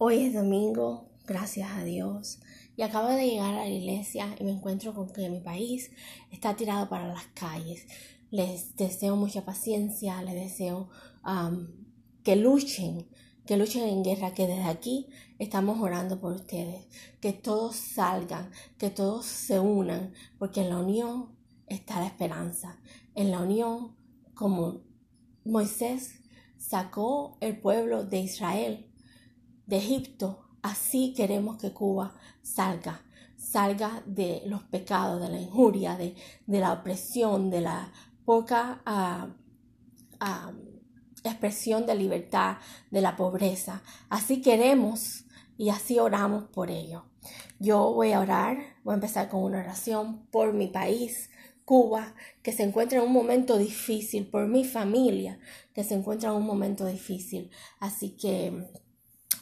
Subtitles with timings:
[0.00, 2.38] Hoy es domingo, gracias a Dios,
[2.76, 5.90] y acabo de llegar a la iglesia y me encuentro con que mi país
[6.30, 7.84] está tirado para las calles.
[8.30, 10.88] Les deseo mucha paciencia, les deseo
[12.22, 13.08] que luchen,
[13.44, 15.08] que luchen en guerra, que desde aquí
[15.40, 16.86] estamos orando por ustedes,
[17.20, 21.36] que todos salgan, que todos se unan, porque en la unión
[21.66, 22.78] está la esperanza.
[23.16, 23.96] En la unión,
[24.34, 24.82] como
[25.44, 26.20] Moisés
[26.56, 28.87] sacó el pueblo de Israel
[29.68, 33.02] de Egipto, así queremos que Cuba salga,
[33.36, 36.14] salga de los pecados, de la injuria, de,
[36.46, 37.92] la opresión, de la
[38.24, 39.28] poca ah,
[40.20, 40.52] ah,
[41.22, 42.56] expresión de libertad,
[42.90, 43.82] de la pobreza.
[44.08, 45.26] Así queremos
[45.58, 47.04] y así oramos por ello.
[47.58, 51.28] Yo voy a orar, voy a empezar con una oración por mi país,
[51.66, 55.38] Cuba, que se encuentra en un momento difícil, por mi familia,
[55.74, 57.50] que se encuentra en un momento difícil.
[57.78, 58.66] Así que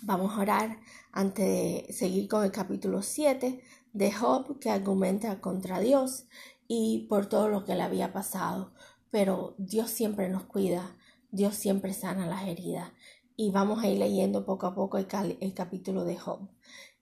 [0.08, 0.78] Vamos a orar
[1.10, 3.60] antes de seguir con el capítulo 7
[3.92, 6.28] de Job que argumenta contra Dios
[6.68, 8.72] y por todo lo que le había pasado.
[9.10, 10.96] Pero Dios siempre nos cuida,
[11.32, 12.92] Dios siempre sana las heridas.
[13.34, 15.08] Y vamos a ir leyendo poco a poco el,
[15.54, 16.50] capítulo de Job.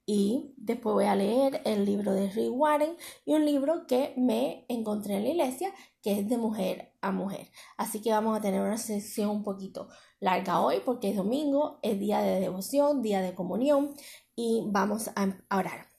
[0.07, 4.65] Y después voy a leer el libro de Rick Warren y un libro que me
[4.69, 7.51] encontré en la iglesia que es de mujer a mujer.
[7.77, 9.89] Así que vamos a tener una sesión un poquito
[10.25, 13.95] larga hoy porque es domingo, es día de devoción, día de comunión
[14.35, 15.95] y vamos a orar.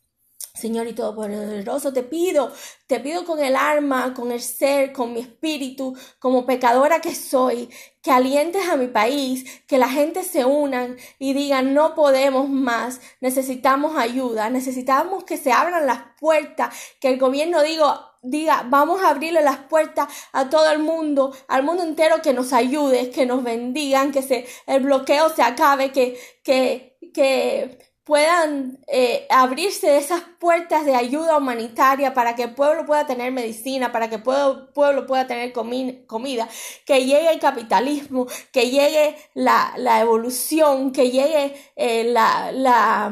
[0.55, 2.51] Señor y Todopoderoso, te pido,
[2.87, 7.69] te pido con el alma, con el ser, con mi espíritu, como pecadora que soy,
[8.01, 13.01] que alientes a mi país, que la gente se unan y digan, no podemos más,
[13.19, 19.09] necesitamos ayuda, necesitamos que se abran las puertas, que el gobierno diga, diga, vamos a
[19.09, 23.43] abrirle las puertas a todo el mundo, al mundo entero que nos ayude, que nos
[23.43, 30.85] bendigan, que se, el bloqueo se acabe, que, que, que puedan eh, abrirse esas puertas
[30.85, 35.25] de ayuda humanitaria para que el pueblo pueda tener medicina, para que el pueblo, pueda
[35.27, 36.47] tener comida,
[36.85, 43.11] que llegue el capitalismo, que llegue la, la evolución, que llegue eh, la, la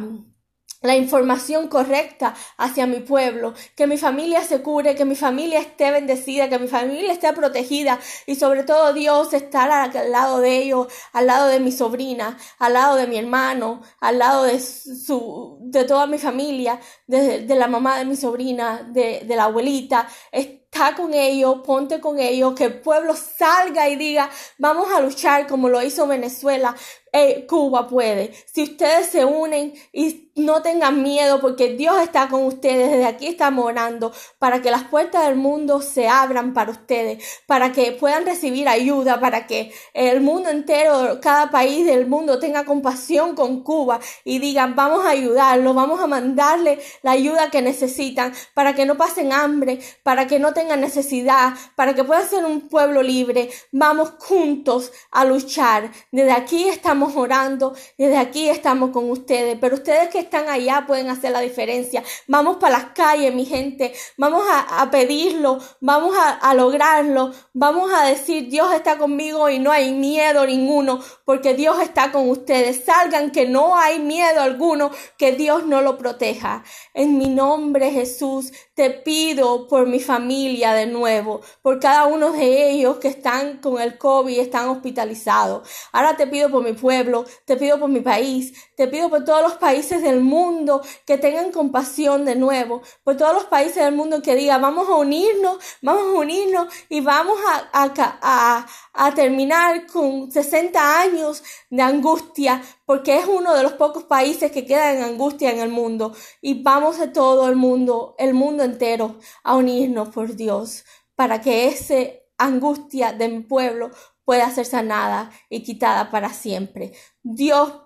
[0.83, 5.91] la información correcta hacia mi pueblo, que mi familia se cure, que mi familia esté
[5.91, 7.99] bendecida, que mi familia esté protegida.
[8.27, 12.73] Y sobre todo Dios estar al lado de ellos, al lado de mi sobrina, al
[12.73, 17.97] lado de mi hermano, al lado de su, de toda mi familia, de, la mamá
[17.97, 22.81] de mi sobrina, de, de la abuelita, está con ellos, ponte con ellos, que el
[22.81, 26.75] pueblo salga y diga, vamos a luchar como lo hizo Venezuela,
[27.13, 28.33] eh, Cuba puede.
[28.51, 33.27] Si ustedes se unen y no tengan miedo porque Dios está con ustedes, desde aquí
[33.27, 38.25] estamos orando para que las puertas del mundo se abran para ustedes, para que puedan
[38.25, 43.99] recibir ayuda, para que el mundo entero, cada país del mundo tenga compasión con Cuba
[44.23, 48.97] y digan, vamos a ayudarlo, vamos a mandarle la ayuda que necesitan para que no
[48.97, 53.51] pasen hambre, para que no tengan necesidad, para que puedan ser un pueblo libre.
[53.71, 55.91] Vamos juntos a luchar.
[56.11, 61.09] Desde aquí estamos orando, desde aquí estamos con ustedes, pero ustedes que están allá pueden
[61.09, 62.03] hacer la diferencia.
[62.27, 68.49] Vamos para las calles, mi gente, vamos a, pedirlo, vamos a, lograrlo, vamos a decir
[68.49, 72.85] Dios está conmigo y no hay miedo ninguno, porque Dios está con ustedes.
[72.85, 76.63] Salgan que no hay miedo alguno, que Dios no lo proteja.
[76.93, 82.71] En mi nombre Jesús, te pido por mi familia de nuevo, por cada uno de
[82.71, 85.67] ellos que están con el COVID, están hospitalizados.
[85.91, 89.41] Ahora te pido por mi pueblo te pido por mi país, te pido por todos
[89.41, 94.21] los países del mundo que tengan compasión de nuevo, por todos los países del mundo
[94.21, 97.37] que digan, vamos a unirnos, vamos a unirnos y vamos
[97.73, 104.51] a, a terminar con 60 años de angustia, porque es uno de los pocos países
[104.51, 106.13] que queda en angustia en el mundo.
[106.41, 110.83] Y vamos a todo el mundo, el mundo entero, a unirnos por Dios,
[111.15, 113.91] para que ese angustia de mi pueblo
[114.25, 116.93] pueda ser sanada y quitada para siempre.
[117.21, 117.81] Dios,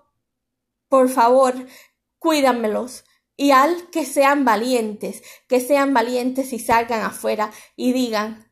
[0.88, 1.54] por favor,
[2.18, 3.04] cuídamelos
[3.36, 8.47] y al que sean valientes, que sean valientes y salgan afuera y digan,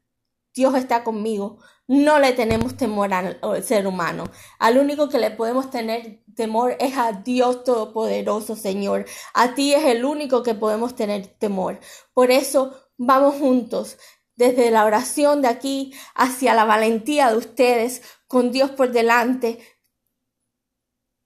[0.57, 1.59] Dios está conmigo.
[1.87, 4.25] No le tenemos temor al, ser humano.
[4.59, 9.05] Al único que le podemos tener temor es a Dios Todopoderoso, Señor.
[9.35, 11.79] A ti es el único que podemos tener temor.
[12.15, 13.99] Por eso vamos juntos
[14.35, 19.61] desde la oración de aquí hacia la valentía de ustedes, con Dios por delante,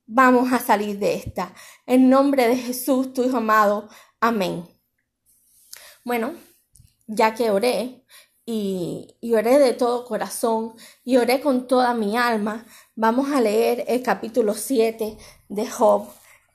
[0.07, 1.55] vamos a salir de esta.
[1.87, 3.89] En nombre de Jesús, tu Hijo amado.
[4.21, 4.69] Amén.
[6.05, 6.35] Bueno,
[7.07, 8.05] ya que oré
[8.47, 12.67] y, y, oré de todo corazón y con toda mi alma,
[12.97, 15.17] vamos a leer el capítulo 7
[15.49, 16.09] de Job,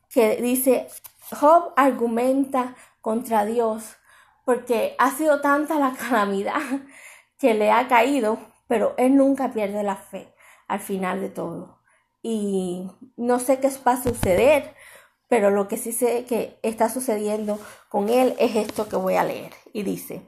[0.10, 0.88] que dice,
[1.32, 3.84] Job argumenta contra Dios
[4.46, 6.62] porque ha sido tanta la calamidad
[7.38, 10.34] que le ha caído, pero él nunca pierde la fe
[10.68, 11.80] al final de todo.
[12.22, 14.74] Y no sé qué va a suceder,
[15.28, 17.60] pero lo que sí sé que está sucediendo
[17.90, 19.52] con él es esto que voy a leer.
[19.74, 20.22] Y dice,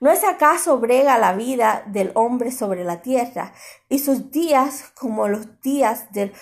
[0.00, 3.52] ¿no es acaso brega la vida del hombre sobre la tierra
[3.88, 6.32] y sus días como los días del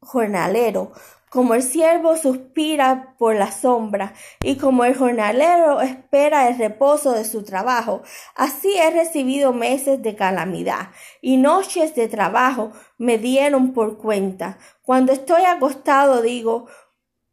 [0.00, 0.92] jornalero?
[1.32, 4.12] Como el siervo suspira por la sombra
[4.42, 8.02] y como el jornalero espera el reposo de su trabajo,
[8.34, 10.90] así he recibido meses de calamidad
[11.22, 14.58] y noches de trabajo me dieron por cuenta.
[14.82, 16.66] Cuando estoy acostado digo,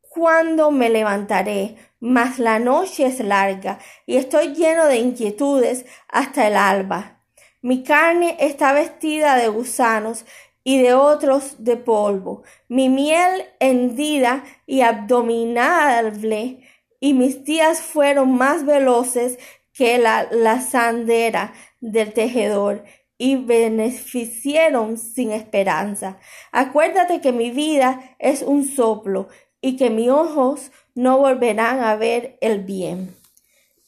[0.10, 1.76] ¿cuándo me levantaré?
[2.00, 7.22] Mas la noche es larga y estoy lleno de inquietudes hasta el alba.
[7.62, 10.26] Mi carne está vestida de gusanos
[10.64, 16.60] y de otros de polvo, mi miel hendida y abdominable,
[17.00, 19.40] y mis días fueron más veloces
[19.74, 22.84] que la, la sandera del tejedor,
[23.22, 26.18] y beneficieron sin esperanza.
[26.52, 29.28] Acuérdate que mi vida es un soplo,
[29.62, 33.16] y que mis ojos no volverán a ver el bien.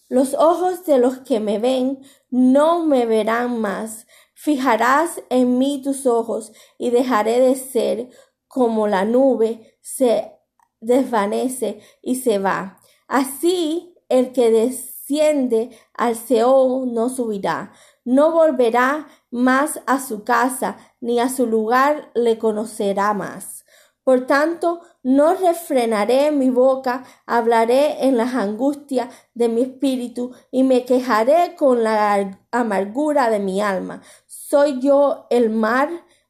[0.10, 4.06] Los ojos de los que me ven no me verán más,
[4.44, 8.10] Fijarás en mí tus ojos y dejaré de ser
[8.48, 10.32] como la nube se
[10.80, 12.80] desvanece y se va.
[13.08, 17.72] Así el que desciende al Seol no subirá,
[18.04, 23.64] no volverá más a su casa, ni a su lugar le conocerá más.
[24.04, 30.86] Por tanto, no refrenaré mi boca, hablaré en las angustias de mi espíritu y me
[30.86, 34.02] quejaré con la amargura de mi alma.
[34.28, 35.90] ¿Soy yo el mar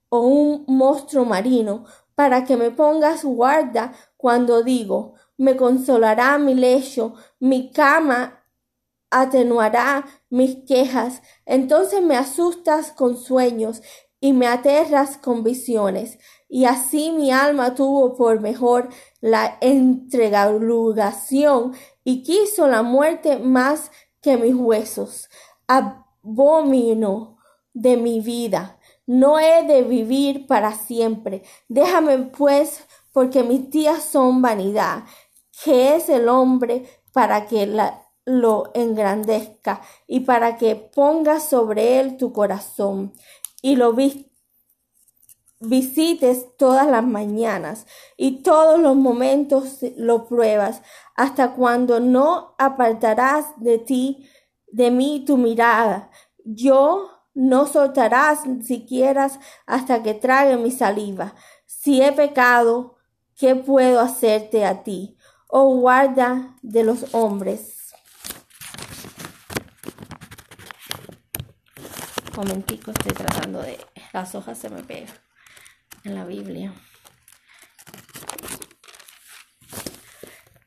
[0.09, 1.85] o un monstruo marino
[2.15, 8.45] para que me pongas guarda cuando digo, me consolará mi lecho, mi cama
[9.09, 13.81] atenuará mis quejas, entonces me asustas con sueños
[14.21, 16.17] y me aterras con visiones
[16.53, 18.89] y así mi alma tuvo por mejor
[19.21, 21.73] la entregalugación
[22.03, 23.89] y quiso la muerte más
[24.21, 25.29] que mis huesos.
[25.65, 27.37] Abomino
[27.73, 28.77] de mi vida.
[29.07, 31.43] No he de vivir para siempre.
[31.69, 35.05] Déjame pues, porque mis días son vanidad.
[35.63, 36.83] que es el hombre
[37.13, 37.65] para que
[38.25, 43.13] lo engrandezca y para que pongas sobre él tu corazón
[43.61, 44.31] y lo viste
[45.61, 47.85] visites todas las mañanas
[48.17, 50.81] y todos los momentos lo pruebas,
[51.15, 54.27] hasta cuando no apartarás de ti,
[54.67, 56.09] de mí tu mirada.
[56.43, 59.29] Yo no soltarás siquiera
[59.67, 61.35] hasta que trague mi saliva.
[61.65, 62.95] Si he pecado,
[63.35, 65.17] ¿qué puedo hacerte a ti?
[65.47, 67.80] Oh guarda de los hombres.
[72.35, 73.77] Momentico, estoy tratando de...
[74.13, 75.13] Las hojas se me pegan
[76.03, 76.73] en la Biblia.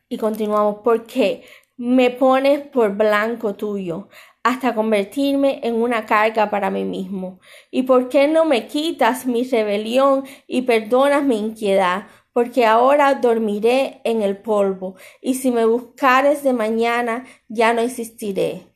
[0.08, 1.44] Y continuamos, porque
[1.76, 4.08] me pones por blanco tuyo
[4.43, 7.40] hasta convertirme en una carga para mí mismo.
[7.70, 12.06] ¿Y por qué no me quitas mi rebelión y perdonas mi inquietud?
[12.32, 18.73] Porque ahora dormiré en el polvo, y si me buscares de mañana ya no existiré.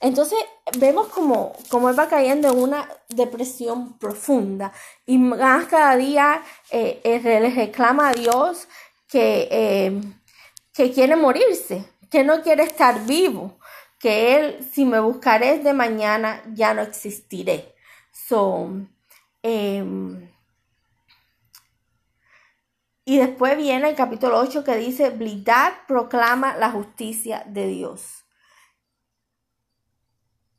[0.00, 0.38] Entonces
[0.78, 4.72] vemos como, como él va cayendo en una depresión profunda
[5.06, 8.68] y más cada día eh, le reclama a Dios
[9.08, 10.00] que, eh,
[10.72, 13.58] que quiere morirse, que no quiere estar vivo,
[13.98, 17.74] que él, si me buscaré de mañana, ya no existiré.
[18.12, 18.70] So,
[19.42, 20.30] em,
[23.04, 28.27] y después viene el capítulo 8 que dice, Blidad proclama la justicia de Dios.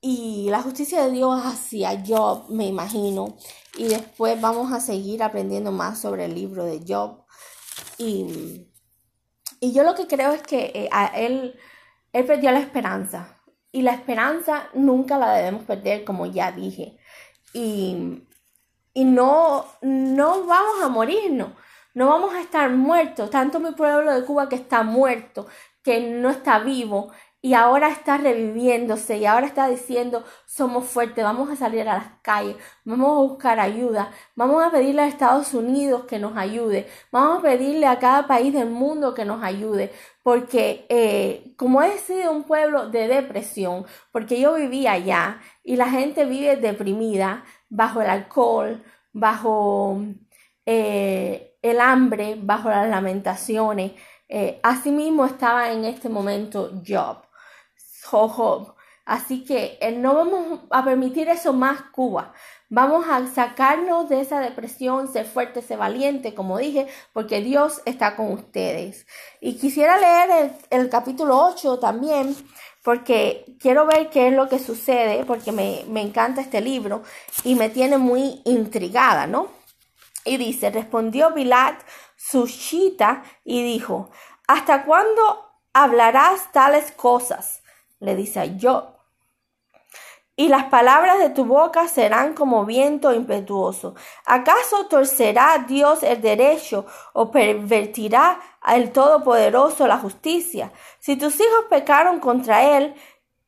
[0.01, 3.35] Y la justicia de Dios hacia Job, me imagino.
[3.77, 7.25] Y después vamos a seguir aprendiendo más sobre el libro de Job.
[7.97, 8.67] Y,
[9.61, 11.59] yo lo que creo es que eh, a él,
[12.13, 13.41] él perdió la esperanza.
[13.71, 16.97] Y la esperanza nunca la debemos perder, como ya dije.
[17.53, 18.23] Y,
[18.93, 21.49] y no, no vamos a morirnos.
[21.93, 23.29] No vamos a estar muertos.
[23.29, 25.47] Tanto mi pueblo de Cuba que está muerto,
[25.83, 31.49] que no está vivo y ahora está reviviéndose y ahora está diciendo somos fuertes, vamos
[31.49, 36.03] a salir a las calles, vamos a buscar ayuda, vamos a pedirle a Estados Unidos
[36.05, 39.91] que nos ayude, vamos a pedirle a cada país del mundo que nos ayude,
[40.23, 45.89] porque eh, como he sido un pueblo de depresión, porque yo vivía allá y la
[45.89, 50.01] gente vive deprimida bajo el alcohol, bajo
[50.65, 53.93] eh, el hambre, bajo las lamentaciones.
[54.27, 57.23] Eh, asimismo estaba en este momento Job,
[59.09, 62.31] Así que eh, no vamos a permitir eso más Cuba.
[62.69, 68.15] Vamos a sacarnos de esa depresión, ser fuerte, ser valiente, como dije, porque Dios está
[68.15, 69.07] con ustedes.
[69.41, 72.35] Y quisiera leer el, capítulo 8 también,
[72.83, 77.01] porque quiero ver qué es lo que sucede, porque me, me encanta este libro
[77.43, 79.47] y me tiene muy intrigada, ¿no?
[80.23, 81.81] Y dice, respondió Bilat
[82.15, 84.11] Sushita y dijo,
[84.47, 87.58] ¿hasta cuándo hablarás tales cosas?
[87.99, 88.99] Le dice a Job
[90.39, 93.95] y las palabras de tu boca serán como viento impetuoso.
[94.25, 100.71] ¿Acaso torcerá Dios el derecho o pervertirá el Todopoderoso la justicia?
[100.99, 102.95] Si tus hijos pecaron contra Él,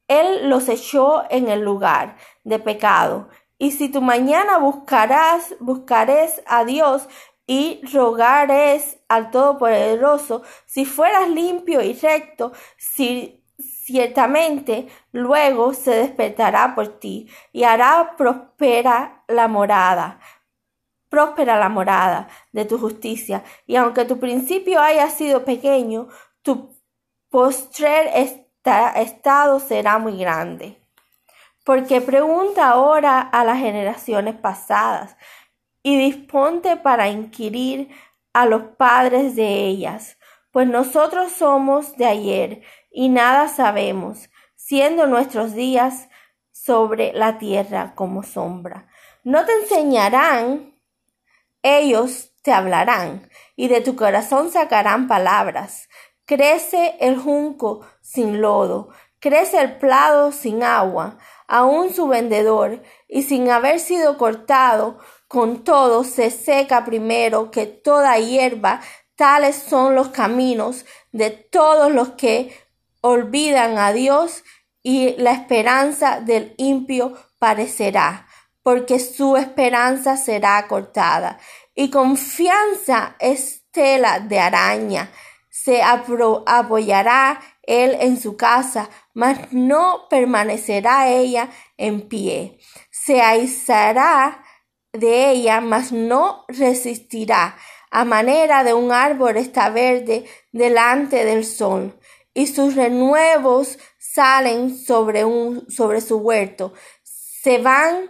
[0.10, 3.29] Él los echó en el lugar de pecado.
[3.58, 7.08] Y si tu mañana buscarás, buscarés a Dios
[7.48, 13.40] y rogares al Todopoderoso, si fueras limpio y recto, si
[13.91, 20.21] Ciertamente luego se despertará por ti y hará próspera la morada,
[21.10, 23.43] próspera la morada de tu justicia.
[23.67, 26.07] Y aunque tu principio haya sido pequeño,
[26.41, 26.74] tu
[27.29, 28.10] postrer
[28.95, 30.81] estado será muy grande.
[31.65, 35.17] Porque pregunta ahora a las generaciones pasadas
[35.83, 37.89] y disponte para inquirir
[38.31, 40.17] a los padres de ellas,
[40.51, 46.10] pues nosotros somos de ayer y nada sabemos, siendo nuestros días
[46.51, 48.88] sobre la tierra como sombra.
[49.24, 50.75] No te enseñarán,
[51.63, 55.89] ellos te hablarán, y de tu corazón sacarán palabras.
[56.25, 61.17] Crece el junco sin lodo, crece el plado sin agua,
[61.48, 68.17] aun su vendedor, y sin haber sido cortado, con todo se seca primero que toda
[68.17, 68.81] hierba,
[69.15, 72.53] tales son los caminos de todos los que
[73.01, 74.43] olvidan a Dios
[74.84, 78.27] y la esperanza del impío parecerá,
[78.63, 81.39] porque su esperanza será cortada.
[81.75, 85.12] Y confianza es tela de araña.
[85.50, 92.60] Se apoyará él en su casa, mas no permanecerá ella en pie.
[92.89, 94.43] Se aisará
[94.93, 97.55] de ella, mas no resistirá.
[97.91, 102.00] A manera de un árbol está verde delante del sol
[102.33, 106.73] y sus renuevos salen sobre, un, sobre su huerto.
[107.03, 108.09] Se van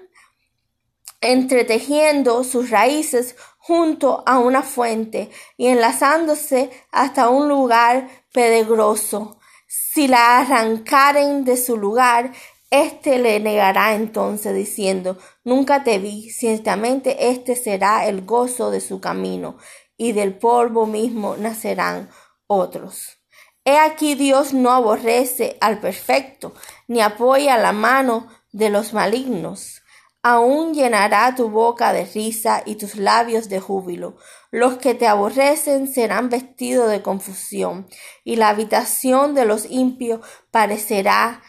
[1.22, 9.40] entretejiendo sus raíces junto a una fuente y enlazándose hasta un lugar pedregoso.
[9.68, 12.34] Si la arrancaren de su lugar,
[12.72, 19.00] éste le negará entonces diciendo, Nunca te vi, ciertamente este será el gozo de su
[19.00, 19.58] camino,
[19.96, 22.10] y del polvo mismo nacerán
[22.48, 23.21] otros.
[23.64, 26.54] He aquí Dios no aborrece al perfecto,
[26.88, 29.84] ni apoya la mano de los malignos.
[30.24, 34.18] Aún llenará tu boca de risa y tus labios de júbilo.
[34.52, 37.88] Los que te aborrecen serán vestidos de confusión,
[38.24, 41.42] y la habitación de los impios parecerá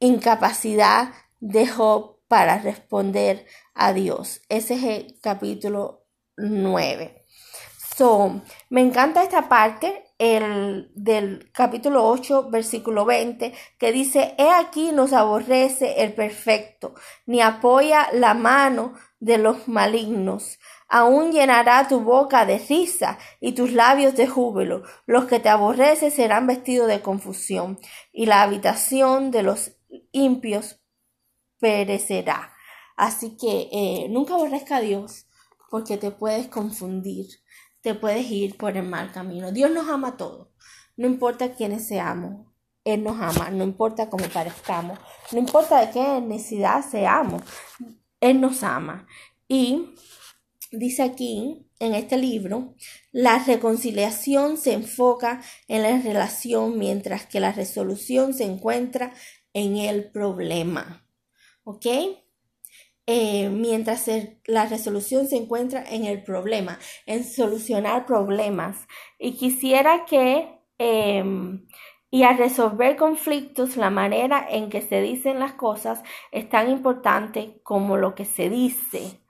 [0.00, 4.42] incapacidad de Job para responder a Dios.
[4.48, 6.04] Ese capítulo
[6.36, 7.17] 9.
[8.68, 15.12] Me encanta esta parte el, del capítulo 8, versículo 20, que dice, He aquí nos
[15.12, 16.94] aborrece el perfecto,
[17.26, 20.60] ni apoya la mano de los malignos.
[20.88, 24.84] Aún llenará tu boca de risa y tus labios de júbilo.
[25.06, 27.80] Los que te aborrecen serán vestidos de confusión,
[28.12, 29.72] y la habitación de los
[30.12, 30.80] impios
[31.58, 32.52] perecerá.
[32.96, 35.26] Así que eh, nunca aborrezca a Dios,
[35.68, 37.26] porque te puedes confundir
[37.80, 39.52] te puedes ir por el mal camino.
[39.52, 40.48] Dios nos ama a todos.
[40.96, 42.46] No importa quiénes seamos,
[42.84, 43.50] Él nos ama.
[43.50, 44.98] No importa cómo parezcamos.
[45.32, 47.42] No importa de qué necesidad seamos.
[48.20, 49.06] Él nos ama.
[49.46, 49.94] Y
[50.72, 52.74] dice aquí, en este libro,
[53.12, 59.12] la reconciliación se enfoca en la relación mientras que la resolución se encuentra
[59.52, 61.06] en el problema.
[61.62, 61.86] ¿Ok?
[63.10, 64.06] Eh, mientras
[64.44, 68.86] la resolución se encuentra en el problema, en solucionar problemas.
[69.18, 71.66] Y quisiera que, em,
[72.10, 77.60] y a resolver conflictos, la manera en que se dicen las cosas es tan importante
[77.62, 79.22] como lo que se dice.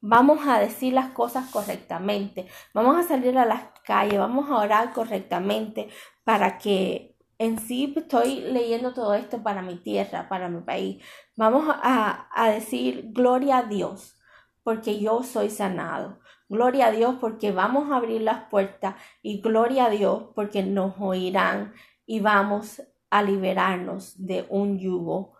[0.00, 4.92] Vamos a decir las cosas correctamente, vamos a salir a las calles, vamos a orar
[4.92, 5.88] correctamente
[6.24, 11.02] para que en sí estoy leyendo todo esto para mi tierra, para mi país.
[11.36, 14.16] Vamos a, decir gloria a Dios,
[14.64, 16.18] porque yo soy sanado.
[16.48, 20.94] Gloria a Dios porque vamos a abrir las puertas y gloria a Dios porque nos
[20.98, 21.74] oirán
[22.06, 25.34] y vamos a liberarnos de un yugo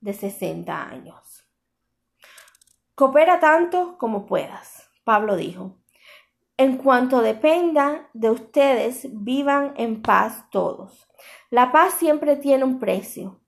[0.00, 1.44] de 60 años.
[2.94, 5.81] Coopera tanto como puedas, Pablo dijo.
[6.56, 11.08] En cuanto dependa de ustedes, vivan en paz todos.
[11.50, 13.40] La paz siempre tiene un precio.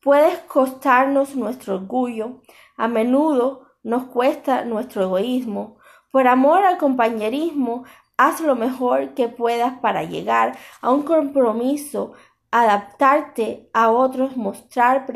[0.00, 2.42] Puede costarnos nuestro orgullo,
[2.76, 5.78] a menudo nos cuesta nuestro egoísmo,
[6.10, 7.84] por amor al compañerismo,
[8.16, 12.12] haz lo mejor que puedas para llegar a un compromiso,
[12.50, 15.06] adaptarte a otros, mostrar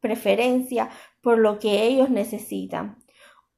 [0.00, 0.90] preferencia
[1.20, 2.98] por lo que ellos necesitan.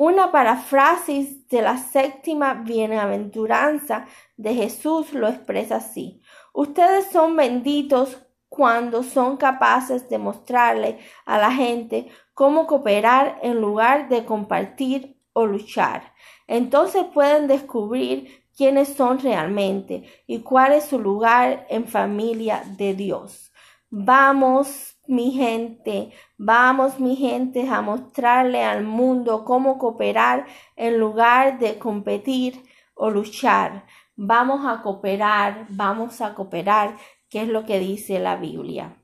[0.00, 6.22] Una paráfrasis de la séptima bienaventuranza de Jesús lo expresa así.
[6.54, 14.08] Ustedes son benditos cuando son capaces de mostrarle a la gente cómo cooperar en lugar
[14.08, 16.14] de compartir o luchar.
[16.46, 23.52] Entonces pueden descubrir quiénes son realmente y cuál es su lugar en familia de Dios.
[23.90, 30.46] Vamos, mi gente, vamos, mi gente, a mostrarle al mundo cómo cooperar
[30.76, 32.62] en lugar de competir
[32.94, 33.86] o luchar.
[34.16, 36.98] Vamos a cooperar, vamos a cooperar,
[37.30, 39.02] que es lo que dice la Biblia.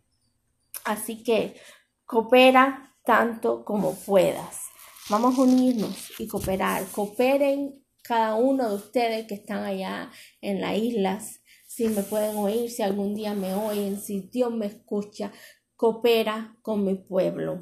[0.84, 1.54] Así que
[2.04, 4.68] coopera tanto como puedas.
[5.08, 6.84] Vamos a unirnos y cooperar.
[6.92, 10.11] Cooperen cada uno de ustedes que están allá
[10.42, 11.40] en las islas.
[11.66, 15.32] Si me pueden oír, si algún día me oyen, si Dios me escucha,
[15.84, 17.60] coopera con mi pueblo.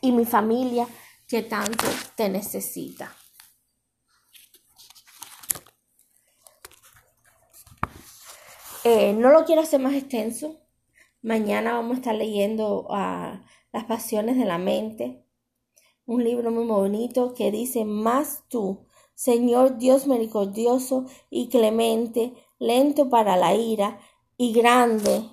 [0.00, 0.86] Y mi familia
[1.26, 3.12] que tanto te necesita.
[8.84, 10.60] Eh, no lo quiero hacer más extenso.
[11.22, 15.26] Mañana vamos a estar leyendo a las pasiones de la mente.
[16.06, 18.86] Un libro muy bonito que dice, más tú,
[19.16, 23.98] Señor Dios misericordioso y clemente, lento para la ira
[24.40, 25.28] y grande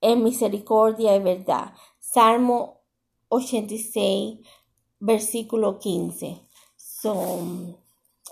[0.00, 1.74] en misericordia y verdad.
[1.98, 2.80] Salmo
[3.28, 4.38] 86,
[4.98, 6.40] versículo 15.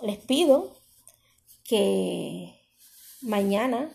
[0.01, 0.73] les pido
[1.63, 2.55] que
[3.21, 3.93] mañana,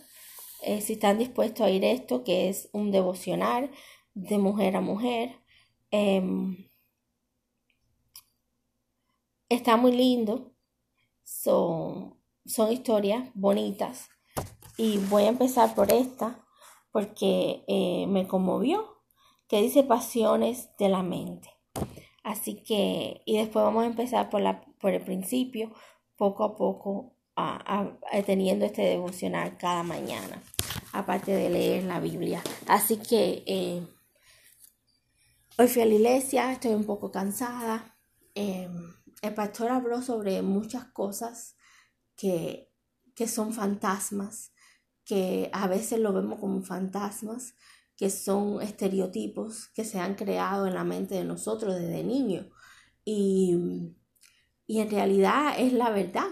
[0.62, 3.72] eh, si están dispuestos a ir esto, que es un devocional,
[4.14, 5.40] de mujer a mujer.
[5.90, 6.70] Em,
[9.50, 10.54] está muy lindo.
[11.24, 14.10] Son, son historias bonitas.
[14.78, 16.40] Y voy a empezar por esta
[16.92, 19.02] porque eh, me conmovió,
[19.48, 21.50] que dice pasiones de la mente.
[22.24, 25.72] Así que, y después vamos a empezar por, la, por el principio,
[26.16, 30.42] poco a poco, a, teniendo este devocional cada mañana,
[30.94, 32.42] aparte de leer la Biblia.
[32.68, 33.88] Así que eh,
[35.56, 37.96] Hoy fui a la iglesia, estoy un poco cansada.
[38.34, 41.56] Em, el pastor habló sobre muchas cosas
[42.16, 42.74] que,
[43.14, 44.52] que son fantasmas,
[45.06, 47.56] que a veces lo vemos como fantasmas,
[47.98, 52.48] que son estereotipos que se han creado en la mente de nosotros desde niños.
[53.06, 53.94] Y,
[54.66, 56.30] y en realidad es la verdad.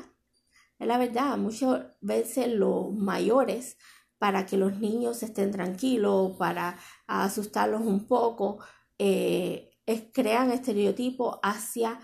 [0.79, 1.37] Es la verdad.
[1.37, 3.77] Muchas veces los mayores,
[4.17, 8.59] para que los niños estén tranquilos, para asustarlos un poco,
[8.97, 9.71] eh,
[10.13, 11.99] crean estereotipos hacia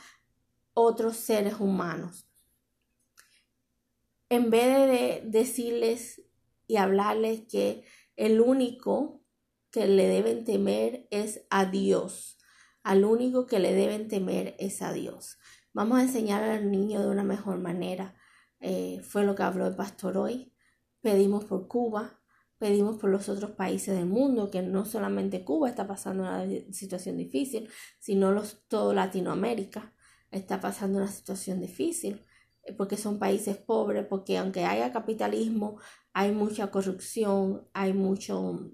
[0.74, 2.28] otros seres humanos.
[4.30, 6.22] En vez de decirles
[6.68, 7.84] y hablarles que
[8.16, 9.24] el único
[9.72, 12.38] que le deben temer es a Dios,
[12.84, 15.38] al único que le deben temer es a Dios.
[15.74, 18.16] Vamos a enseñar al niño de una mejor manera.
[18.60, 20.54] Eh, fue lo que habló el pastor hoy.
[21.02, 22.20] Pedimos por Cuba,
[22.58, 27.18] pedimos por los otros países del mundo, que no solamente Cuba está pasando una situación
[27.18, 29.94] difícil, sino los, todo Latinoamérica
[30.32, 32.26] está pasando una situación difícil,
[32.64, 35.80] eh, porque son países pobres, porque aunque haya capitalismo,
[36.18, 38.72] hay mucha corrupción, hay mucho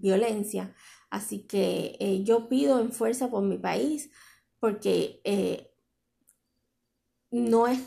[0.00, 0.74] violencia.
[1.10, 4.10] Así que eh, yo pido en fuerza por mi país,
[4.58, 5.74] porque eh,
[7.30, 7.80] no es,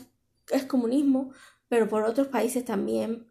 [0.52, 1.32] es comunismo,
[1.66, 3.26] pero por otros países también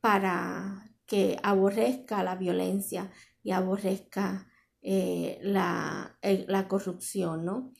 [0.00, 4.48] para que aborrezca la violencia y aborrezca
[4.80, 7.74] eh, la, la corrupción, ¿no?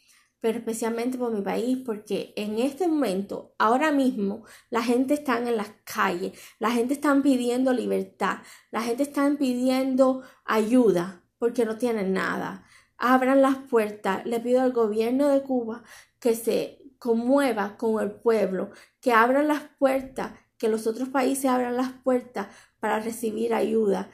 [0.46, 5.56] Pero especialmente por mi país, porque en este momento, ahora mismo, la gente está en
[5.56, 8.36] las calles, la gente está pidiendo libertad,
[8.70, 12.62] la gente está pidiendo ayuda porque no tienen nada.
[12.96, 14.24] Abran las puertas.
[14.24, 15.82] Le pido al gobierno de Cuba
[16.20, 21.76] que se conmueva con el pueblo, que abran las puertas que los otros países abran
[21.76, 22.46] las puertas
[22.78, 24.10] para recibir ayuda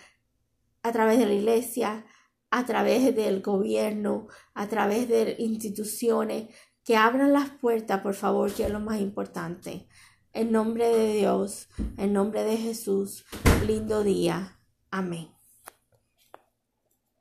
[0.82, 2.06] a través de la iglesia,
[2.52, 8.64] a través del gobierno, a través de instituciones, que abran las puertas, por favor, que
[8.64, 9.88] es lo más importante.
[10.34, 13.24] En nombre de Dios, en nombre de Jesús,
[13.66, 14.58] lindo día.
[14.90, 15.41] Amén.